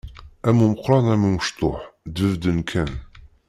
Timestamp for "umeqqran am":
0.65-1.23